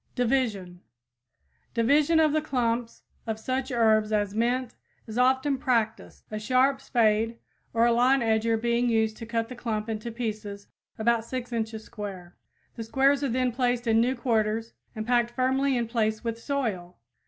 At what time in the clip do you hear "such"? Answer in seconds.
3.39-3.69